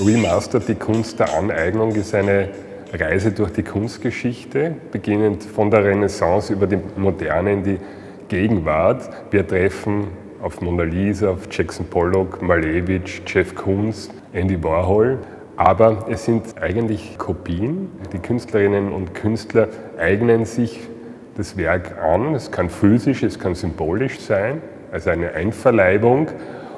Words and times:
Remastered 0.00 0.68
die 0.68 0.74
Kunst 0.74 1.20
der 1.20 1.34
Aneignung 1.34 1.94
ist 1.94 2.14
eine 2.14 2.48
Reise 2.92 3.32
durch 3.32 3.52
die 3.52 3.62
Kunstgeschichte, 3.62 4.74
beginnend 4.90 5.44
von 5.44 5.70
der 5.70 5.84
Renaissance 5.84 6.52
über 6.52 6.66
die 6.66 6.78
Moderne 6.96 7.52
in 7.52 7.62
die 7.62 7.78
Gegenwart. 8.28 9.08
Wir 9.30 9.46
treffen 9.46 10.08
auf 10.42 10.60
Mona 10.60 10.84
Lisa, 10.84 11.30
auf 11.30 11.46
Jackson 11.50 11.86
Pollock, 11.86 12.42
Malevich, 12.42 13.22
Jeff 13.26 13.54
Koons, 13.54 14.10
Andy 14.32 14.62
Warhol. 14.62 15.18
Aber 15.56 16.06
es 16.10 16.24
sind 16.24 16.42
eigentlich 16.60 17.16
Kopien. 17.18 17.90
Die 18.12 18.18
Künstlerinnen 18.18 18.92
und 18.92 19.14
Künstler 19.14 19.68
eignen 19.98 20.44
sich 20.44 20.80
das 21.36 21.56
Werk 21.56 22.02
an. 22.02 22.34
Es 22.34 22.50
kann 22.50 22.68
physisch, 22.70 23.22
es 23.22 23.38
kann 23.38 23.54
symbolisch 23.54 24.18
sein, 24.20 24.62
also 24.90 25.10
eine 25.10 25.32
Einverleibung. 25.32 26.28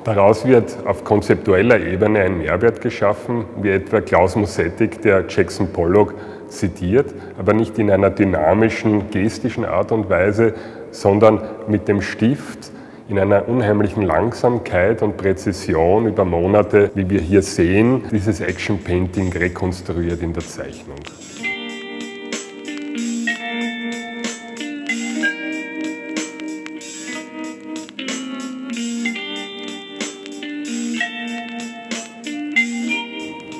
Daraus 0.05 0.47
wird 0.47 0.77
auf 0.87 1.03
konzeptueller 1.03 1.81
Ebene 1.81 2.21
ein 2.21 2.37
Mehrwert 2.37 2.83
geschaffen, 2.83 3.47
wie 3.62 3.71
etwa 3.71 4.03
Klaus 4.03 4.37
Musettig, 4.37 5.01
der 5.01 5.25
Jackson 5.27 5.73
Pollock 5.73 6.15
zitiert, 6.49 7.15
aber 7.39 7.55
nicht 7.55 7.79
in 7.79 7.91
einer 7.91 8.11
dynamischen, 8.11 9.11
gestischen 9.11 9.65
Art 9.65 9.93
und 9.93 10.11
Weise, 10.11 10.53
sondern 10.91 11.41
mit 11.69 11.89
dem 11.89 12.03
Stift 12.03 12.71
in 13.09 13.19
einer 13.19 13.48
unheimlichen 13.48 14.03
Langsamkeit 14.03 15.01
und 15.01 15.17
Präzision 15.17 16.07
über 16.07 16.27
Monate, 16.27 16.91
wie 16.95 17.09
wir 17.09 17.21
hier 17.21 17.41
sehen, 17.41 18.03
dieses 18.11 18.41
Action 18.41 18.79
Painting 18.84 19.33
rekonstruiert 19.33 20.23
in 20.23 20.34
der 20.34 20.45
Zeichnung. 20.47 20.98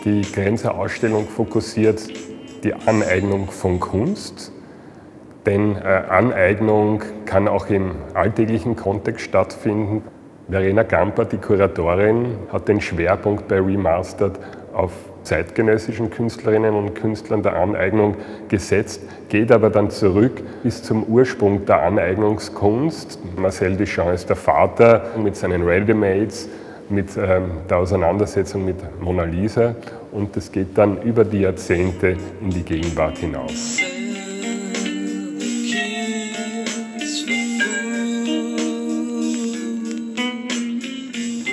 Die 0.05 0.21
Grenzer 0.21 0.75
Ausstellung 0.75 1.27
fokussiert 1.27 2.03
die 2.63 2.75
Aneignung 2.75 3.51
von 3.51 3.81
Kunst, 3.81 4.53
denn 5.47 5.77
äh, 5.77 5.81
Aneignung 5.81 7.03
kann 7.25 7.49
auch 7.49 7.71
im 7.71 7.93
alltäglichen 8.13 8.77
Kontext 8.77 9.25
stattfinden. 9.25 10.03
Verena 10.51 10.83
Gamper, 10.83 11.25
die 11.25 11.39
Kuratorin, 11.39 12.37
hat 12.53 12.69
den 12.69 12.83
Schwerpunkt 12.83 13.49
bei 13.49 13.59
Remastered 13.59 14.39
auf 14.75 14.93
zeitgenössischen 15.23 16.11
Künstlerinnen 16.11 16.75
und 16.75 16.95
Künstlern 16.95 17.43
der 17.43 17.57
Aneignung 17.57 18.17
gesetzt, 18.49 19.01
geht 19.31 19.51
aber 19.51 19.71
dann 19.71 19.89
zurück 19.89 20.43
bis 20.63 20.83
zum 20.83 21.05
Ursprung 21.05 21.65
der 21.65 21.83
Aneignungskunst. 21.83 23.19
Marcel 23.39 23.75
Duchamp 23.79 24.13
ist 24.13 24.29
der 24.29 24.37
Vater 24.37 25.07
mit 25.17 25.35
seinen 25.35 25.63
Readymates, 25.63 26.51
mit 26.89 27.17
ähm, 27.17 27.51
der 27.69 27.79
Auseinandersetzung 27.79 28.65
mit 28.65 28.77
Mona 29.01 29.25
Lisa 29.25 29.75
und 30.13 30.37
das 30.37 30.53
geht 30.53 30.77
dann 30.77 31.01
über 31.03 31.25
die 31.25 31.41
Jahrzehnte 31.41 32.17
in 32.41 32.51
die 32.51 32.63
Gegenwart 32.63 33.19
hinaus. 33.19 33.79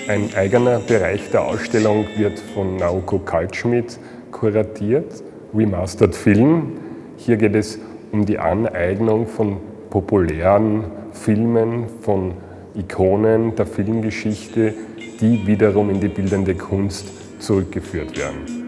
Ein 0.08 0.30
eigener 0.36 0.80
Bereich 0.80 1.30
der 1.32 1.44
Ausstellung 1.46 2.06
wird 2.18 2.38
von 2.38 2.76
Naoko 2.76 3.20
Kaltschmidt 3.20 3.98
kuratiert, 4.32 5.24
Remastered 5.56 6.16
Film. 6.16 6.78
Hier 7.16 7.38
geht 7.38 7.56
es 7.56 7.80
um 8.12 8.26
die 8.26 8.38
Aneignung 8.38 9.26
von 9.26 9.58
populären 9.90 10.84
Filmen, 11.14 11.86
von 12.02 12.34
Ikonen 12.76 13.56
der 13.56 13.66
Filmgeschichte, 13.66 14.74
die 15.22 15.46
wiederum 15.46 15.90
in 15.90 16.00
die 16.00 16.10
bildende 16.10 16.56
Kunst 16.56 17.08
zurückgeführt 17.40 18.18
werden. 18.18 18.61